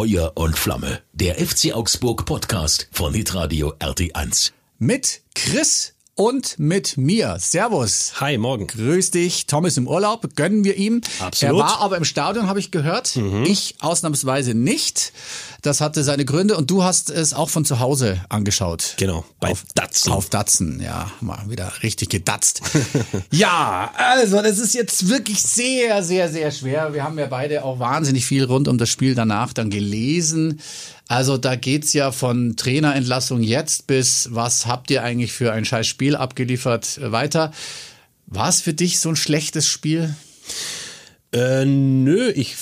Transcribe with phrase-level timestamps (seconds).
[0.00, 1.02] Feuer und Flamme.
[1.12, 4.52] Der FC Augsburg Podcast von Hitradio RT1.
[4.78, 7.38] Mit Chris und mit mir.
[7.38, 8.20] Servus.
[8.20, 8.66] Hi, morgen.
[8.66, 9.46] Grüß dich.
[9.46, 11.00] Tom ist im Urlaub, gönnen wir ihm.
[11.18, 11.56] Absolut.
[11.56, 13.18] Er war aber im Stadion, habe ich gehört.
[13.46, 15.14] Ich ausnahmsweise nicht.
[15.62, 18.96] Das hatte seine Gründe und du hast es auch von zu Hause angeschaut.
[18.98, 20.12] Genau, bei auf Datsen.
[20.12, 22.60] Auf Datsen, ja, mal wieder richtig gedatzt.
[23.30, 26.92] ja, also das ist jetzt wirklich sehr, sehr, sehr schwer.
[26.92, 30.60] Wir haben ja beide auch wahnsinnig viel rund um das Spiel danach dann gelesen.
[31.10, 35.88] Also da geht's ja von Trainerentlassung jetzt bis was habt ihr eigentlich für ein scheiß
[35.88, 37.50] Spiel abgeliefert äh, weiter.
[38.26, 40.14] War es für dich so ein schlechtes Spiel?
[41.32, 42.54] Äh, nö, ich,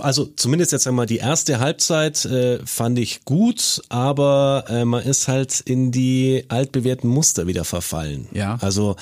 [0.00, 5.26] also zumindest jetzt einmal die erste Halbzeit äh, fand ich gut, aber äh, man ist
[5.26, 8.28] halt in die altbewährten Muster wieder verfallen.
[8.32, 8.58] Ja.
[8.60, 8.96] Also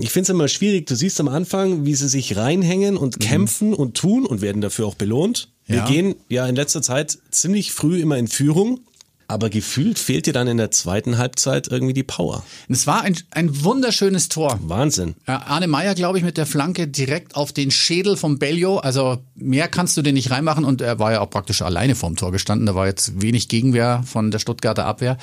[0.00, 0.86] ich finde es immer schwierig.
[0.86, 4.86] Du siehst am Anfang, wie sie sich reinhängen und kämpfen und tun und werden dafür
[4.86, 5.50] auch belohnt.
[5.66, 5.86] Wir Ja.
[5.86, 8.80] gehen ja in letzter Zeit ziemlich früh immer in Führung.
[9.26, 12.44] Aber gefühlt fehlt dir dann in der zweiten Halbzeit irgendwie die Power.
[12.68, 14.58] Es war ein, ein wunderschönes Tor.
[14.62, 15.14] Wahnsinn.
[15.26, 18.78] Ja, Arne Meyer, glaube ich, mit der Flanke direkt auf den Schädel vom Bellio.
[18.78, 22.16] Also mehr kannst du den nicht reinmachen und er war ja auch praktisch alleine vorm
[22.16, 22.66] Tor gestanden.
[22.66, 25.16] Da war jetzt wenig Gegenwehr von der Stuttgarter Abwehr.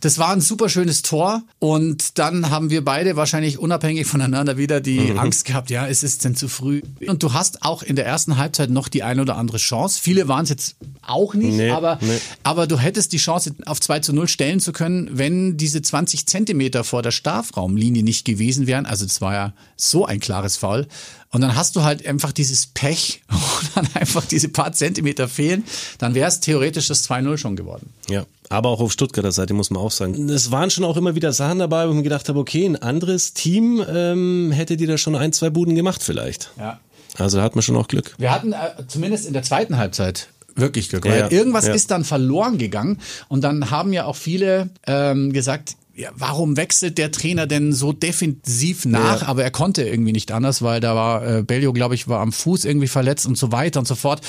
[0.00, 4.80] Das war ein super schönes Tor und dann haben wir beide wahrscheinlich unabhängig voneinander wieder
[4.80, 6.82] die Angst gehabt, ja, es ist denn zu früh.
[7.08, 9.98] Und du hast auch in der ersten Halbzeit noch die ein oder andere Chance.
[10.00, 12.18] Viele waren es jetzt auch nicht, Nee, aber, nee.
[12.44, 16.26] aber du hättest die Chance auf 2 zu 0 stellen zu können, wenn diese 20
[16.26, 18.86] Zentimeter vor der Strafraumlinie nicht gewesen wären.
[18.86, 20.86] Also das war ja so ein klares Foul.
[21.30, 23.38] Und dann hast du halt einfach dieses Pech, wo
[23.74, 25.64] dann einfach diese paar Zentimeter fehlen.
[25.98, 27.90] Dann wäre es theoretisch das 2-0 schon geworden.
[28.08, 30.28] Ja, aber auch auf Stuttgarter Seite muss man auch sagen.
[30.28, 32.76] Es waren schon auch immer wieder Sachen dabei, wo ich mir gedacht habe, okay, ein
[32.76, 36.50] anderes Team ähm, hätte dir da schon ein, zwei Buden gemacht vielleicht.
[36.58, 36.80] Ja.
[37.16, 38.14] Also da hat man schon auch Glück.
[38.18, 40.28] Wir hatten äh, zumindest in der zweiten Halbzeit
[40.58, 41.04] wirklich Glück.
[41.04, 41.30] Weil ja.
[41.30, 41.74] irgendwas Ja.
[41.74, 42.98] ist dann verloren gegangen.
[43.28, 47.92] Und dann haben ja auch viele ähm, gesagt, ja, warum wechselt der Trainer denn so
[47.92, 49.22] defensiv nach?
[49.22, 49.26] Ja.
[49.26, 52.30] Aber er konnte irgendwie nicht anders, weil da war äh, Bellio, glaube ich, war am
[52.30, 54.20] Fuß irgendwie verletzt und so weiter und so fort.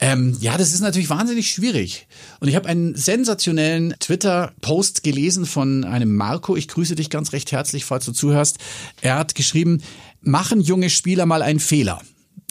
[0.00, 2.08] Ähm, ja, das ist natürlich wahnsinnig schwierig.
[2.40, 6.56] Und ich habe einen sensationellen Twitter-Post gelesen von einem Marco.
[6.56, 8.58] Ich grüße dich ganz recht herzlich, falls du zuhörst.
[9.00, 9.80] Er hat geschrieben,
[10.20, 12.02] machen junge Spieler mal einen Fehler.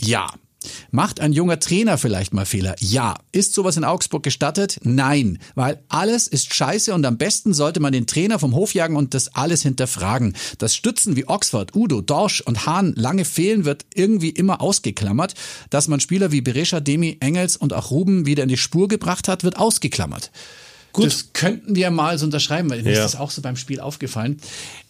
[0.02, 0.28] Ja.
[0.92, 2.76] Macht ein junger Trainer vielleicht mal Fehler?
[2.80, 3.16] Ja.
[3.32, 4.80] Ist sowas in Augsburg gestattet?
[4.84, 5.40] Nein.
[5.56, 9.14] Weil alles ist scheiße und am besten sollte man den Trainer vom Hof jagen und
[9.14, 10.36] das alles hinterfragen.
[10.58, 15.34] Das Stützen wie Oxford, Udo, Dorsch und Hahn lange fehlen wird irgendwie immer ausgeklammert.
[15.70, 19.28] Dass man Spieler wie Berescha, Demi, Engels und auch Ruben wieder in die Spur gebracht
[19.28, 20.32] hat, wird ausgeklammert.
[20.94, 21.08] Gut.
[21.08, 23.04] Das könnten wir mal so unterschreiben, weil mir Ja.
[23.04, 24.38] ist das auch so beim Spiel aufgefallen.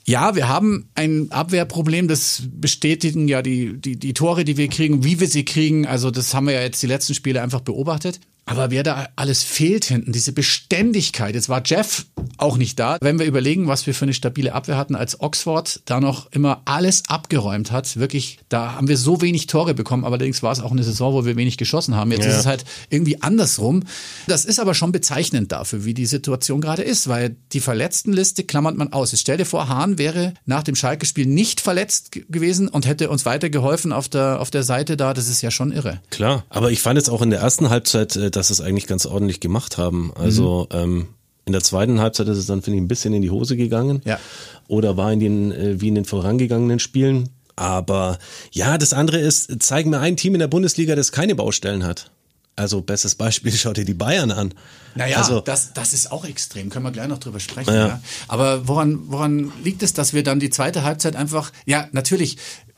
[0.05, 5.03] Ja, wir haben ein Abwehrproblem, das bestätigen ja die, die, die Tore, die wir kriegen,
[5.03, 5.87] wie wir sie kriegen.
[5.87, 8.19] Also das haben wir ja jetzt die letzten Spiele einfach beobachtet.
[8.45, 11.33] Aber wer da alles fehlt hinten, diese Beständigkeit.
[11.33, 12.05] Jetzt war Jeff
[12.35, 12.97] auch nicht da.
[12.99, 16.61] Wenn wir überlegen, was wir für eine stabile Abwehr hatten, als Oxford da noch immer
[16.65, 20.03] alles abgeräumt hat, wirklich, da haben wir so wenig Tore bekommen.
[20.03, 22.11] Allerdings war es auch eine Saison, wo wir wenig geschossen haben.
[22.11, 22.31] Jetzt Ja.
[22.31, 23.83] ist es halt irgendwie andersrum.
[24.27, 28.75] Das ist aber schon bezeichnend dafür, wie die Situation gerade ist, weil die Verletztenliste klammert
[28.75, 29.11] man aus.
[29.13, 33.09] Jetzt stell dir vor, Hahn wäre nach dem Schalke-Spiel nicht verletzt ge- gewesen und hätte
[33.09, 35.13] uns weitergeholfen auf der, auf der Seite da.
[35.13, 35.99] Das ist ja schon irre.
[36.09, 38.87] Klar, aber ich fand jetzt auch in der ersten Halbzeit, äh, dass sie es eigentlich
[38.87, 40.11] ganz ordentlich gemacht haben.
[40.15, 41.07] Also ähm,
[41.45, 44.01] in der zweiten Halbzeit ist es dann, finde ich, ein bisschen in die Hose gegangen.
[44.05, 44.19] Ja.
[44.67, 47.29] Oder war in den, äh, wie in den vorangegangenen Spielen.
[47.55, 48.17] Aber
[48.51, 52.09] ja, das andere ist, zeig mir ein Team in der Bundesliga, das keine Baustellen hat.
[52.55, 54.53] Also bestes Beispiel, schau dir die Bayern an.
[54.95, 56.69] Naja, also, das, das ist auch extrem.
[56.69, 57.73] Können wir gleich noch drüber sprechen.
[57.73, 57.87] Ja.
[57.87, 58.01] Ja.
[58.27, 62.37] Aber woran, woran liegt es, dass wir dann die zweite Halbzeit einfach, ja, natürlich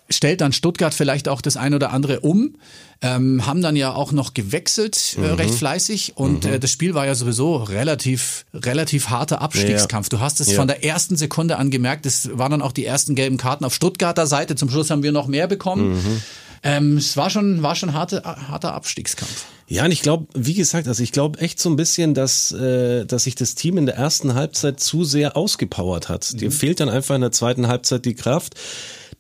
[0.10, 2.56] stellt dann Stuttgart vielleicht auch das ein oder andere um,
[3.02, 5.24] ähm, haben dann ja auch noch gewechselt, Mhm.
[5.24, 10.10] äh, recht fleißig und äh, das Spiel war ja sowieso relativ, relativ harter Abstiegskampf.
[10.10, 10.58] Du hast es Ja.
[10.58, 13.74] von der ersten Sekunde an gemerkt, es waren dann auch die ersten gelben Karten auf
[13.74, 14.56] Stuttgarter Seite.
[14.56, 15.96] Zum Schluss haben wir noch mehr bekommen.
[15.96, 16.22] Mhm.
[16.62, 19.46] Ähm, es war schon, war schon harte, harter Abstiegskampf.
[19.68, 23.06] Ja, und ich glaube, wie gesagt, also ich glaube echt so ein bisschen, dass, äh,
[23.06, 26.40] dass sich das Team in der ersten Halbzeit zu sehr ausgepowert hat.
[26.40, 28.56] Dir fehlt dann einfach in der zweiten Halbzeit die Kraft.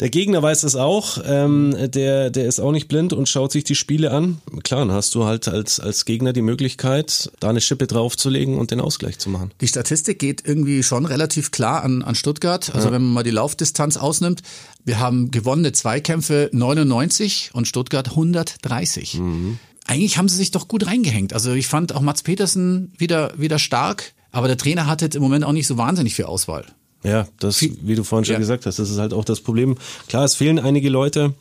[0.01, 3.63] Der Gegner weiß es auch, ähm, der, der ist auch nicht blind und schaut sich
[3.63, 4.39] die Spiele an.
[4.63, 8.71] Klar, dann hast du halt als, als Gegner die Möglichkeit, da eine Schippe draufzulegen und
[8.71, 9.51] den Ausgleich zu machen.
[9.61, 12.75] Die Statistik geht irgendwie schon relativ klar an, an Stuttgart.
[12.75, 14.41] Also wenn man mal die Laufdistanz ausnimmt,
[14.83, 19.21] wir haben gewonnene Zweikämpfe 99 und Stuttgart 130.
[19.87, 21.33] Eigentlich haben sie sich doch gut reingehängt.
[21.33, 25.21] Also ich fand auch Mats Petersen wieder, wieder stark, aber der Trainer hat jetzt im
[25.21, 26.65] Moment auch nicht so wahnsinnig viel Auswahl.
[27.03, 28.39] Ja, das, wie du vorhin schon Ja.
[28.39, 29.77] gesagt hast, das ist halt auch das Problem.
[30.07, 31.35] Klar, es fehlen einige Leute.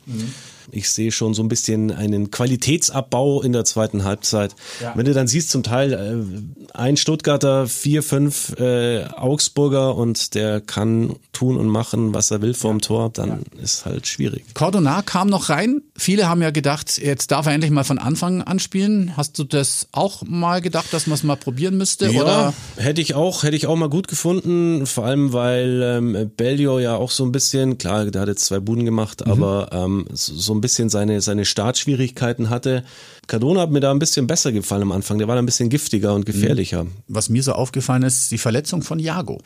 [0.71, 4.55] Ich sehe schon so ein bisschen einen Qualitätsabbau in der zweiten Halbzeit.
[4.81, 4.93] Ja.
[4.97, 10.61] Wenn du dann siehst, zum Teil äh, ein Stuttgarter, vier, fünf äh, Augsburger und der
[10.61, 14.45] kann tun und machen, was er will vorm Tor, dann ist halt schwierig.
[14.55, 15.83] Cordona kam noch rein.
[15.97, 19.17] Viele haben ja gedacht, jetzt darf er endlich mal von Anfang an spielen.
[19.17, 22.11] Hast du das auch mal gedacht, dass man es mal probieren müsste?
[22.11, 22.55] Ja, Oder?
[22.77, 26.97] hätte ich auch, hätte ich auch mal gut gefunden, vor allem weil ähm, Bellio ja
[26.97, 30.59] auch so ein bisschen, klar, der hat jetzt zwei Buden gemacht, aber ähm, so, so
[30.59, 32.85] ein bisschen seine seine Startschwierigkeiten hatte.
[33.27, 35.69] Cardona hat mir da ein bisschen besser gefallen am Anfang, der war da ein bisschen
[35.69, 36.87] giftiger und gefährlicher.
[37.09, 39.41] Was mir so aufgefallen ist, die Verletzung von Jago.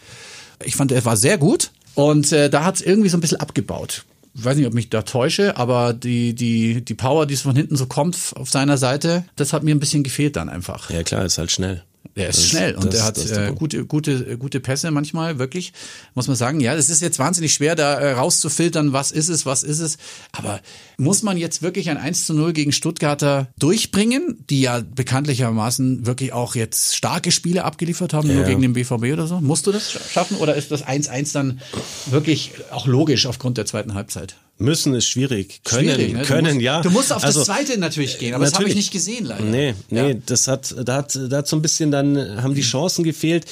[0.64, 3.40] Ich fand, er war sehr gut und äh, da hat es irgendwie so ein bisschen
[3.40, 4.04] abgebaut.
[4.34, 7.56] Ich weiß nicht, ob mich da täusche, aber die, die, die Power, die es von
[7.56, 10.90] hinten so kommt auf seiner Seite, das hat mir ein bisschen gefehlt dann einfach.
[10.90, 11.82] Ja klar, ist halt schnell.
[12.14, 15.72] Er ist Das- schnell und das- er hat äh, gute, gute, gute Pässe manchmal, wirklich,
[16.14, 16.58] muss man sagen.
[16.58, 19.98] Ja, es ist jetzt wahnsinnig schwer, da äh, rauszufiltern, was ist es, was ist es.
[20.32, 20.60] Aber
[20.96, 26.32] muss man jetzt wirklich ein 1 zu 0 gegen Stuttgarter durchbringen, die ja bekanntlichermaßen wirklich
[26.32, 28.48] auch jetzt starke Spiele abgeliefert haben, nur Ja.
[28.48, 29.40] gegen den BVB oder so?
[29.40, 31.60] Musst du das sch- schaffen oder ist das 1-1 dann
[32.06, 34.36] wirklich auch logisch aufgrund der zweiten Halbzeit?
[34.60, 35.60] Müssen ist schwierig.
[35.64, 36.22] Können, Schwierig, ne?
[36.22, 36.80] Können, musst, ja.
[36.82, 38.86] Du musst auf Also, das zweite natürlich gehen, aber das habe ich natürlich.
[38.86, 39.44] nicht gesehen leider.
[39.44, 40.14] Nee, nee, Ja.
[40.26, 43.46] das hat, da hat, da hat so ein bisschen dann, haben die Chancen gefehlt.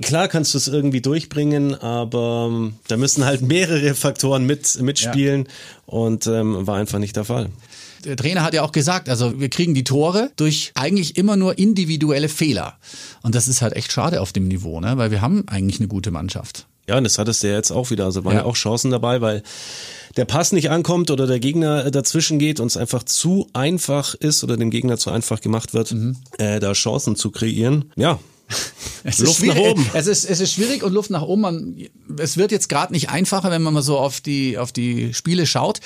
[0.00, 5.48] Klar kannst du es irgendwie durchbringen, aber ähm, da müssen halt mehrere Faktoren mit, mitspielen
[5.86, 7.48] und ähm, war einfach nicht der Fall.
[8.04, 11.58] der Trainer hat ja auch gesagt, also wir kriegen die Tore durch eigentlich immer nur
[11.58, 12.76] individuelle Fehler.
[13.22, 14.96] Und das ist halt echt schade auf dem Niveau, ne?
[14.98, 16.66] weil wir haben eigentlich eine gute Mannschaft.
[16.86, 18.04] Ja, und das hattest du ja jetzt auch wieder.
[18.04, 18.40] Also waren ja.
[18.40, 18.44] Ja.
[18.46, 19.42] auch Chancen dabei, weil
[20.16, 24.44] der Pass nicht ankommt oder der Gegner dazwischen geht und es einfach zu einfach ist
[24.44, 26.16] oder dem Gegner zu einfach gemacht wird, Mhm.
[26.38, 27.90] äh, da Chancen zu kreieren.
[27.96, 28.18] Ja.
[29.06, 29.70] Es Luft ist nach schwierig.
[29.72, 29.86] oben.
[29.92, 31.42] Es ist, es ist schwierig und Luft nach oben.
[31.42, 31.76] Man,
[32.16, 35.44] es wird jetzt gerade nicht einfacher, wenn man mal so auf die, auf die Spiele
[35.46, 35.80] schaut.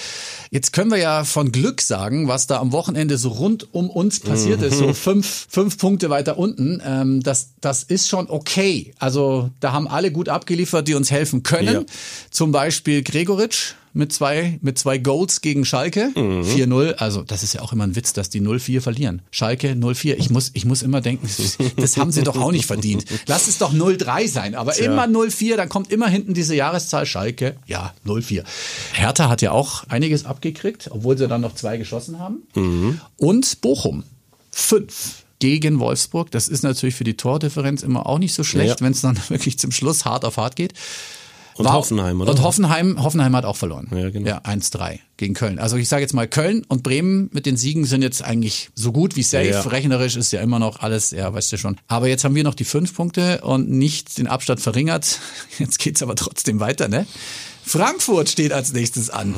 [0.52, 4.20] Jetzt können wir ja von Glück sagen, was da am Wochenende so rund um uns
[4.20, 4.78] passiert ist, Mhm.
[4.78, 6.80] so fünf, fünf Punkte weiter unten.
[6.86, 8.94] Ähm, das, das ist schon okay.
[9.00, 11.74] Also da haben alle gut abgeliefert, die uns helfen können.
[11.74, 11.82] Ja.
[12.30, 16.10] Zum Beispiel Gregoritsch mit zwei, mit zwei Goals gegen Schalke.
[16.14, 16.42] Mhm.
[16.42, 16.92] 4-0.
[16.94, 19.22] Also, das ist ja auch immer ein Witz, dass die 0-4 verlieren.
[19.30, 20.14] Schalke 0-4.
[20.18, 21.28] Ich muss, ich muss immer denken,
[21.76, 23.04] das haben sie doch auch nicht verdient.
[23.26, 24.54] Lass es doch 0-3 sein.
[24.54, 27.56] Aber immer 0-4, dann kommt immer hinten diese Jahreszahl Schalke.
[27.66, 28.44] Ja, 0-4.
[28.92, 32.42] Hertha hat ja auch einiges abgekriegt, obwohl sie dann noch zwei geschossen haben.
[32.54, 33.00] Mhm.
[33.16, 34.04] Und Bochum.
[34.50, 35.24] Fünf.
[35.40, 36.32] Gegen Wolfsburg.
[36.32, 38.84] Das ist natürlich für die Tordifferenz immer auch nicht so schlecht, Ja.
[38.84, 40.72] wenn es dann wirklich zum Schluss hart auf hart geht.
[41.58, 42.30] Und Hoffenheim, oder?
[42.30, 43.88] Und Hoffenheim, Hoffenheim hat auch verloren.
[43.94, 44.28] Ja, genau.
[44.28, 45.58] Ja, 1-3 gegen Köln.
[45.58, 48.92] Also ich sage jetzt mal, Köln und Bremen mit den Siegen sind jetzt eigentlich so
[48.92, 49.48] gut wie safe.
[49.48, 49.60] Ja.
[49.60, 51.76] Rechnerisch ist ja immer noch alles, ja, weißt du schon.
[51.88, 55.20] Aber jetzt haben wir noch die fünf Punkte und nicht den Abstand verringert.
[55.58, 57.06] Jetzt geht's aber trotzdem weiter, ne?
[57.68, 59.30] Frankfurt steht als nächstes an.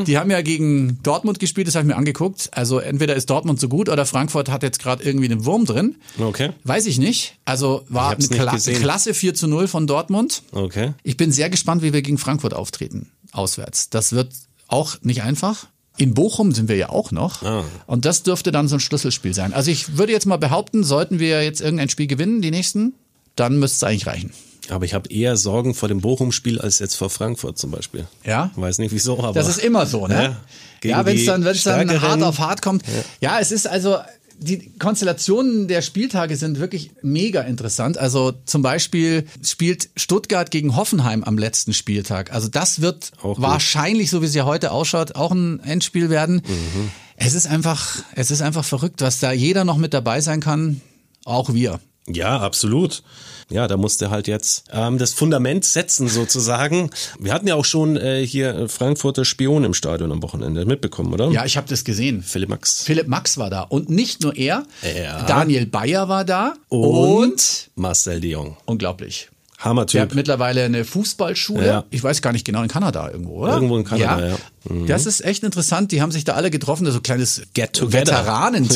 [0.00, 0.04] Mhm.
[0.04, 2.50] Die haben ja gegen Dortmund gespielt, das habe ich mir angeguckt.
[2.52, 5.96] Also entweder ist Dortmund so gut oder Frankfurt hat jetzt gerade irgendwie einen Wurm drin.
[6.18, 6.50] Okay.
[6.64, 7.38] Weiß ich nicht.
[7.44, 8.80] Also war eine Kla gesehen.
[8.80, 10.42] klasse 4 zu 0 von Dortmund.
[10.52, 10.92] Okay.
[11.02, 13.90] Ich bin sehr gespannt, wie wir gegen Frankfurt auftreten, auswärts.
[13.90, 14.32] Das wird
[14.68, 15.66] auch nicht einfach.
[15.98, 17.42] In Bochum sind wir ja auch noch.
[17.42, 17.64] Ah.
[17.86, 19.52] Und das dürfte dann so ein Schlüsselspiel sein.
[19.52, 22.94] Also ich würde jetzt mal behaupten, sollten wir jetzt irgendein Spiel gewinnen, die nächsten,
[23.36, 24.32] dann müsste es eigentlich reichen.
[24.68, 28.06] Aber ich habe eher Sorgen vor dem Bochum-Spiel als jetzt vor Frankfurt zum Beispiel.
[28.24, 28.50] Ja?
[28.54, 29.32] Weiß nicht wieso, aber.
[29.32, 30.36] Das ist immer so, ne?
[30.84, 32.08] Ja, Ja, wenn es dann, wenn's dann Stärkeren.
[32.08, 32.84] hart auf hart kommt.
[33.20, 33.38] Ja.
[33.40, 33.98] es ist also,
[34.38, 37.98] die Konstellationen der Spieltage sind wirklich mega interessant.
[37.98, 42.32] Also zum Beispiel spielt Stuttgart gegen Hoffenheim am letzten Spieltag.
[42.32, 46.42] Also das wird wahrscheinlich, so wie es ja heute ausschaut, auch ein Endspiel werden.
[46.46, 46.90] Mhm.
[47.16, 50.80] Es ist einfach, es ist einfach verrückt, was da jeder noch mit dabei sein kann.
[51.24, 51.78] Auch wir.
[52.08, 53.02] Ja, absolut.
[53.50, 56.90] Ja, da musste halt jetzt ähm, das Fundament setzen sozusagen.
[57.18, 61.12] Wir hatten ja auch schon äh, hier äh, Frankfurter Spion im Stadion am Wochenende mitbekommen,
[61.12, 61.28] oder?
[61.30, 62.22] Ja, ich habe das gesehen.
[62.22, 62.82] Philipp Max.
[62.82, 63.62] Philipp Max war da.
[63.62, 65.24] Und nicht nur er, Ja.
[65.26, 66.54] Daniel Bayer war da.
[66.68, 68.56] Und, Marcel de Jong.
[68.64, 69.28] unglaublich.
[69.64, 70.16] Hammer Der hat Typ.
[70.16, 71.66] mittlerweile eine Fußballschule.
[71.66, 71.84] Ja.
[71.90, 73.54] Ich weiß gar nicht genau, in Kanada irgendwo, oder?
[73.54, 74.36] Irgendwo in Kanada, ja.
[74.68, 74.86] Mhm.
[74.86, 75.92] Das ist echt interessant.
[75.92, 78.00] Die haben sich da alle getroffen, so ein kleines Get together.
[78.12, 78.68] Veteranen.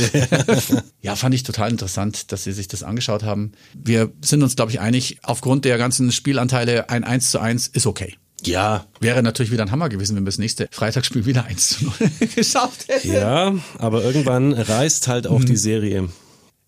[1.03, 3.53] ja, fand ich total interessant, dass sie sich das angeschaut haben.
[3.75, 7.87] Wir sind uns, glaube ich, einig, aufgrund der ganzen Spielanteile ein 1 zu 1 ist
[7.87, 8.15] okay.
[8.45, 11.85] Ja, Wäre natürlich wieder ein Hammer gewesen, wenn wir das nächste Freitagsspiel wieder 1 zu
[11.85, 11.95] 0
[12.37, 13.13] geschafft hätten.
[13.13, 15.47] ja, aber irgendwann reißt halt auch Mhm.
[15.47, 16.09] die Serie.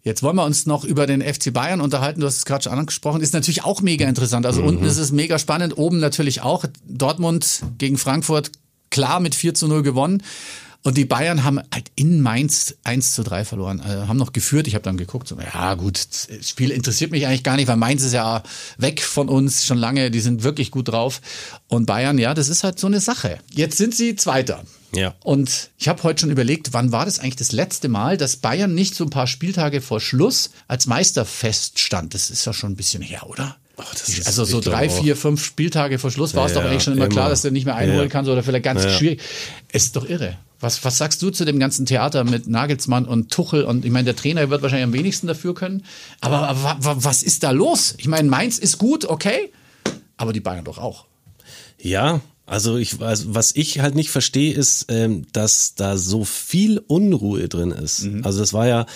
[0.02, 2.20] Jetzt wollen wir uns noch über den FC Bayern unterhalten.
[2.20, 3.20] Du hast es gerade schon angesprochen.
[3.20, 4.46] Ist natürlich auch mega interessant.
[4.46, 6.64] Also unten ist es mega spannend, oben natürlich auch.
[6.86, 8.52] Dortmund gegen Frankfurt
[8.90, 10.22] klar mit 4 zu 0 gewonnen.
[10.84, 13.80] Und die Bayern haben halt in Mainz 1 zu 3 verloren.
[13.80, 14.68] Also haben noch geführt.
[14.68, 18.04] Ich habe dann geguckt, ja gut, das Spiel interessiert mich eigentlich gar nicht, weil Mainz
[18.04, 18.44] ist ja
[18.78, 20.12] weg von uns schon lange.
[20.12, 21.20] Die sind wirklich gut drauf.
[21.66, 23.40] Und Bayern, ja, das ist halt so eine Sache.
[23.50, 24.62] Jetzt sind sie Zweiter.
[24.94, 25.14] Ja.
[25.22, 28.74] Und ich habe heute schon überlegt, wann war das eigentlich das letzte Mal, dass Bayern
[28.74, 32.14] nicht so ein paar Spieltage vor Schluss als Meister feststand?
[32.14, 33.56] Das ist ja schon ein bisschen her, oder?
[33.92, 36.82] das ist- also so drei, vier, fünf Spieltage vor Schluss war es Ja, doch eigentlich
[36.82, 37.14] schon immer, immer.
[37.14, 38.08] klar, dass du nicht mehr einholen Ja.
[38.08, 38.90] kannst oder vielleicht ganz Ja.
[38.90, 39.20] schwierig.
[39.72, 40.36] Ist doch irre.
[40.58, 43.62] Was, was sagst du zu dem ganzen Theater mit Nagelsmann und Tuchel?
[43.62, 45.84] Und ich meine, der Trainer wird wahrscheinlich am wenigsten dafür können.
[46.20, 47.94] Aber, aber wa- wa- was ist da los?
[47.98, 49.52] Ich meine, Mainz ist gut, okay,
[50.16, 51.04] aber die Bayern doch auch.
[51.80, 56.78] Ja, also ich also was ich halt nicht verstehe, ist, ähm, dass da so viel
[56.86, 58.08] Unruhe drin ist.
[58.22, 58.86] Also das war ja,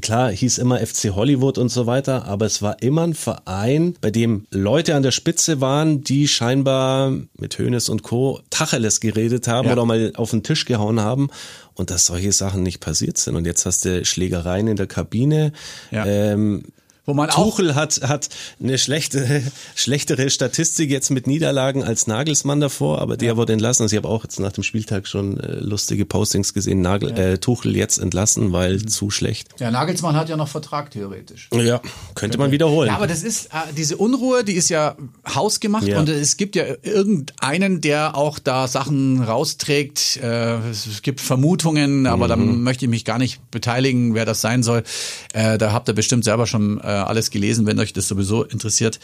[0.00, 4.10] klar, hieß immer FC Hollywood und so weiter, aber es war immer ein Verein, bei
[4.10, 8.40] dem Leute an der Spitze waren, die scheinbar mit Hoeneß und Co.
[8.50, 9.72] Tacheles geredet haben Ja.
[9.74, 11.28] oder mal auf den Tisch gehauen haben
[11.74, 13.36] und dass solche Sachen nicht passiert sind.
[13.36, 15.52] Und jetzt hast du Schlägereien in der Kabine.
[15.90, 16.06] Ja.
[16.06, 16.64] Ähm,
[17.04, 18.28] Wo man Tuchel hat, hat
[18.62, 19.42] eine schlechte,
[19.74, 23.82] schlechtere Statistik jetzt mit Niederlagen als Nagelsmann davor, aber der wurde entlassen.
[23.82, 26.80] Also ich habe auch jetzt nach dem Spieltag schon äh, lustige Postings gesehen.
[26.80, 28.86] Nagel, äh, Tuchel jetzt entlassen, weil Mhm.
[28.88, 29.48] zu schlecht.
[29.58, 31.48] Der Nagelsmann hat ja noch Vertrag theoretisch.
[31.52, 31.80] Ja,
[32.14, 32.88] könnte man wiederholen.
[32.88, 34.94] Ja, aber das ist, äh, diese Unruhe, die ist ja
[35.34, 35.98] hausgemacht Ja.
[35.98, 40.18] und es gibt ja irgendeinen, der auch da Sachen rausträgt.
[40.22, 42.62] Äh, es gibt Vermutungen, aber da Mhm.
[42.62, 44.84] möchte ich mich gar nicht beteiligen, wer das sein soll.
[45.32, 49.00] Äh, da habt ihr bestimmt selber schon äh, alles gelesen, wenn euch das sowieso interessiert.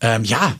[0.00, 0.54] Ähm, ja,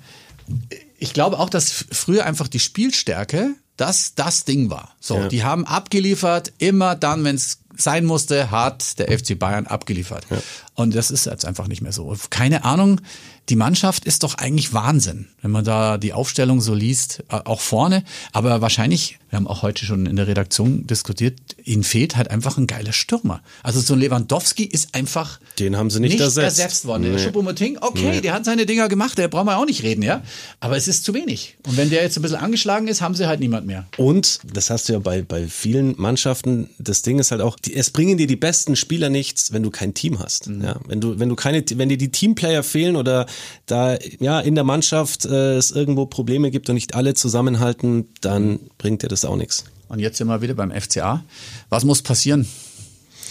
[0.98, 4.94] ich glaube auch, dass früher einfach die Spielstärke das das Ding war.
[5.00, 5.28] So, Ja.
[5.28, 10.26] die haben abgeliefert, immer dann, wenn es sein musste, hat der FC Bayern abgeliefert.
[10.74, 12.16] Und das ist jetzt einfach nicht mehr so.
[12.30, 13.02] Keine Ahnung,
[13.48, 17.60] die Mannschaft ist doch eigentlich Wahnsinn, wenn man da die Aufstellung so liest, äh, auch
[17.60, 18.02] vorne.
[18.32, 22.58] Aber wahrscheinlich, wir haben auch heute schon in der Redaktion diskutiert, ihnen fehlt halt einfach
[22.58, 23.42] ein geiler Stürmer.
[23.62, 26.84] Also so ein Lewandowski ist einfach Den haben sie nicht ersetzt.
[26.86, 27.02] worden.
[27.04, 27.24] Der Nee.
[27.24, 30.22] Choupo-Moting, okay, der hat seine Dinger gemacht, der brauchen wir auch nicht reden, ja.
[30.60, 31.56] Aber es ist zu wenig.
[31.66, 33.86] Und wenn der jetzt ein bisschen angeschlagen ist, haben sie halt niemand mehr.
[33.96, 36.68] Und das hast du ja bei, bei vielen Mannschaften.
[36.78, 39.70] Das Ding ist halt auch, die, es bringen dir die besten Spieler nichts, wenn du
[39.70, 40.48] kein Team hast.
[40.48, 40.64] Mhm.
[40.64, 43.26] Ja, wenn du, wenn du keine, wenn dir die Teamplayer fehlen oder
[43.66, 48.60] da ja in der Mannschaft äh, es irgendwo Probleme gibt und nicht alle zusammenhalten, dann
[48.78, 49.64] bringt dir das auch nichts.
[49.88, 51.24] Und jetzt sind wir wieder beim FCA.
[51.68, 52.48] Was muss passieren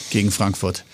[0.10, 0.86] gegen Frankfurt?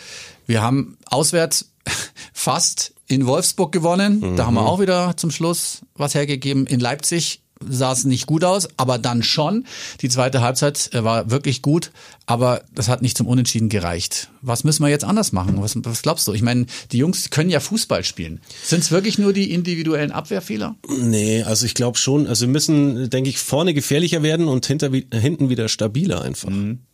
[0.48, 1.72] Wir haben auswärts
[2.34, 4.36] fast in Wolfsburg gewonnen.
[4.38, 6.66] Da haben wir auch wieder zum Schluss was hergegeben.
[6.66, 9.66] In Leipzig sah es nicht gut aus, aber dann schon.
[10.02, 11.92] Die zweite Halbzeit äh, war wirklich gut,
[12.26, 14.31] aber das hat nicht zum Unentschieden gereicht.
[14.42, 15.62] Was müssen wir jetzt anders machen?
[15.62, 16.34] Was, was glaubst du?
[16.34, 18.42] Ich meine, die Jungs können ja Fußball spielen.
[18.64, 20.76] Sind es wirklich nur die individuellen Abwehrfehler?
[20.88, 24.90] Nee, also ich glaube schon, also wir müssen, denke ich, vorne gefährlicher werden und hinter,
[25.14, 26.52] hinten wieder stabiler einfach.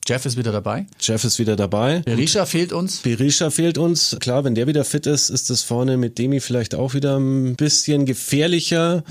[0.08, 0.86] Jeff ist wieder dabei.
[1.02, 2.00] Jeff ist wieder dabei.
[2.06, 3.00] Berisha fehlt uns.
[3.00, 4.16] Berisha fehlt uns.
[4.22, 7.56] Klar, wenn der wieder fit ist, ist das vorne mit Demi vielleicht auch wieder ein
[7.58, 9.04] bisschen gefährlicher.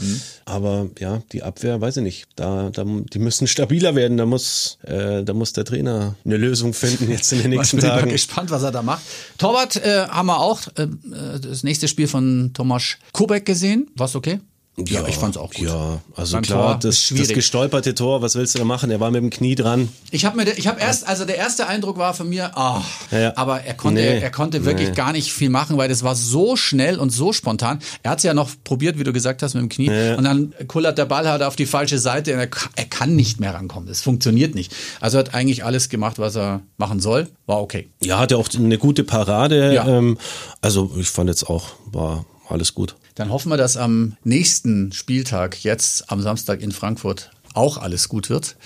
[0.47, 2.26] Aber ja, die Abwehr, weiß ich nicht.
[2.37, 4.16] Da, da, die müssen stabiler werden.
[4.16, 8.11] Da muss, äh, da muss der Trainer eine Lösung finden jetzt in den nächsten Tagen.
[8.26, 9.02] Gespannt, was er da macht.
[9.38, 13.88] Torwart äh, haben wir auch äh, äh, das nächste Spiel von Tomasz Kubek gesehen.
[13.95, 14.40] War's okay?
[14.78, 15.66] Ja, ich fand's auch gut.
[15.68, 18.90] Ja, also Beim klar, Tor das, das gestolperte Tor, was willst du da machen?
[18.90, 19.88] Er war mit dem Knie dran.
[20.11, 23.18] Ich habe mir, ich habe erst, also der erste Eindruck war von mir, ah, Ja,
[23.18, 23.33] ja.
[23.37, 24.95] aber er konnte, Nee, er konnte wirklich nee.
[24.95, 27.78] gar nicht viel machen, weil das war so schnell und so spontan.
[28.02, 30.99] Er hat's ja noch probiert, wie du gesagt hast, mit dem Knie, und dann kullert
[30.99, 33.88] der Ball halt auf die falsche Seite und er, er kann nicht mehr rankommen.
[33.88, 34.75] Das funktioniert nicht.
[35.00, 37.28] Also er hat eigentlich alles gemacht, was er machen soll.
[37.47, 37.88] War okay.
[38.02, 39.73] Ja, hatte auch eine gute Parade.
[39.73, 39.87] Ja.
[39.88, 40.18] Ähm,
[40.61, 42.95] also ich fand jetzt auch, war alles gut.
[43.16, 48.30] Dann hoffen wir, dass am nächsten Spieltag, jetzt am Samstag in Frankfurt, auch alles gut
[48.30, 48.56] wird.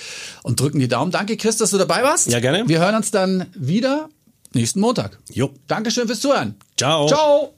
[0.42, 1.12] Und drücken die Daumen.
[1.12, 2.26] Danke, Chris, dass du dabei warst.
[2.28, 2.68] Ja, gerne.
[2.68, 4.08] Wir hören uns dann wieder
[4.52, 5.18] nächsten Montag.
[5.30, 5.54] Jo.
[5.68, 6.56] Dankeschön fürs Zuhören.
[6.76, 7.06] Ciao.
[7.06, 7.54] Ciao.